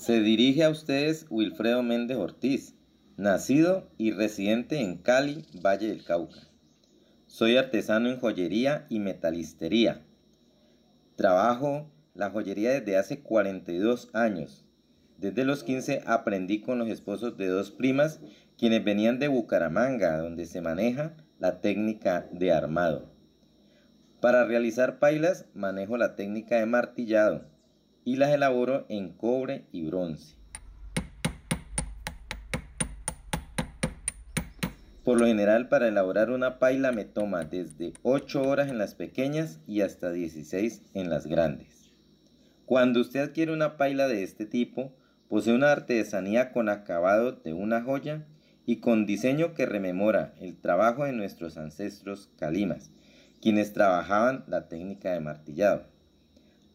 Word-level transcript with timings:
Se 0.00 0.22
dirige 0.22 0.64
a 0.64 0.70
ustedes 0.70 1.26
Wilfredo 1.28 1.82
Méndez 1.82 2.16
Ortiz, 2.16 2.74
nacido 3.18 3.90
y 3.98 4.12
residente 4.12 4.80
en 4.80 4.96
Cali, 4.96 5.44
Valle 5.62 5.88
del 5.88 6.04
Cauca. 6.04 6.40
Soy 7.26 7.58
artesano 7.58 8.08
en 8.08 8.18
joyería 8.18 8.86
y 8.88 8.98
metalistería. 8.98 10.00
Trabajo 11.16 11.90
la 12.14 12.30
joyería 12.30 12.70
desde 12.70 12.96
hace 12.96 13.20
42 13.20 14.08
años. 14.14 14.64
Desde 15.18 15.44
los 15.44 15.64
15 15.64 16.00
aprendí 16.06 16.62
con 16.62 16.78
los 16.78 16.88
esposos 16.88 17.36
de 17.36 17.48
dos 17.48 17.70
primas 17.70 18.20
quienes 18.56 18.82
venían 18.82 19.18
de 19.18 19.28
Bucaramanga, 19.28 20.16
donde 20.16 20.46
se 20.46 20.62
maneja 20.62 21.12
la 21.38 21.60
técnica 21.60 22.26
de 22.32 22.52
armado. 22.52 23.12
Para 24.22 24.46
realizar 24.46 24.98
pailas 24.98 25.44
manejo 25.52 25.98
la 25.98 26.16
técnica 26.16 26.56
de 26.56 26.64
martillado 26.64 27.44
y 28.04 28.16
las 28.16 28.30
elaboro 28.30 28.86
en 28.88 29.10
cobre 29.10 29.64
y 29.72 29.86
bronce. 29.86 30.36
Por 35.04 35.18
lo 35.18 35.26
general 35.26 35.68
para 35.68 35.88
elaborar 35.88 36.30
una 36.30 36.58
paila 36.58 36.92
me 36.92 37.04
toma 37.04 37.44
desde 37.44 37.94
8 38.02 38.42
horas 38.42 38.68
en 38.68 38.78
las 38.78 38.94
pequeñas 38.94 39.58
y 39.66 39.80
hasta 39.80 40.12
16 40.12 40.82
en 40.94 41.10
las 41.10 41.26
grandes. 41.26 41.90
Cuando 42.66 43.00
usted 43.00 43.20
adquiere 43.20 43.52
una 43.52 43.76
paila 43.76 44.06
de 44.06 44.22
este 44.22 44.46
tipo, 44.46 44.92
posee 45.28 45.54
una 45.54 45.72
artesanía 45.72 46.52
con 46.52 46.68
acabado 46.68 47.32
de 47.32 47.52
una 47.52 47.82
joya 47.82 48.24
y 48.66 48.76
con 48.76 49.06
diseño 49.06 49.54
que 49.54 49.66
rememora 49.66 50.34
el 50.38 50.56
trabajo 50.56 51.04
de 51.04 51.12
nuestros 51.12 51.56
ancestros 51.56 52.30
calimas, 52.38 52.92
quienes 53.40 53.72
trabajaban 53.72 54.44
la 54.46 54.68
técnica 54.68 55.12
de 55.12 55.20
martillado. 55.20 55.86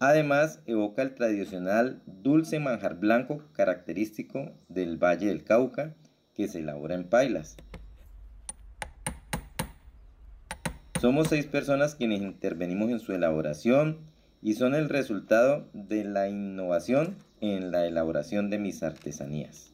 Además, 0.07 0.59
evoca 0.67 1.01
el 1.01 1.15
tradicional 1.15 2.03
dulce 2.05 2.59
manjar 2.59 2.99
blanco 2.99 3.41
característico 3.53 4.51
del 4.69 5.03
Valle 5.03 5.25
del 5.25 5.43
Cauca, 5.43 5.95
que 6.35 6.47
se 6.47 6.59
elabora 6.59 6.93
en 6.93 7.05
pailas. 7.05 7.57
Somos 11.01 11.29
seis 11.29 11.47
personas 11.47 11.95
quienes 11.95 12.21
intervenimos 12.21 12.91
en 12.91 12.99
su 12.99 13.13
elaboración 13.13 13.97
y 14.43 14.53
son 14.53 14.75
el 14.75 14.89
resultado 14.89 15.67
de 15.73 16.03
la 16.03 16.29
innovación 16.29 17.15
en 17.41 17.71
la 17.71 17.87
elaboración 17.87 18.51
de 18.51 18.59
mis 18.59 18.83
artesanías. 18.83 19.73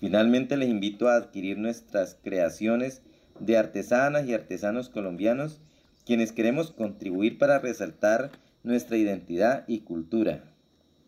Finalmente 0.00 0.58
les 0.58 0.68
invito 0.68 1.08
a 1.08 1.16
adquirir 1.16 1.56
nuestras 1.56 2.18
creaciones 2.22 3.00
de 3.40 3.56
artesanas 3.56 4.26
y 4.26 4.34
artesanos 4.34 4.90
colombianos 4.90 5.62
quienes 6.04 6.32
queremos 6.32 6.72
contribuir 6.72 7.38
para 7.38 7.58
resaltar 7.58 8.30
nuestra 8.64 8.96
identidad 8.96 9.64
y 9.68 9.80
cultura. 9.80 10.42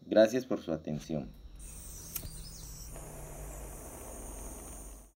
Gracias 0.06 0.46
por 0.46 0.60
su 0.60 0.72
atención. 0.72 1.30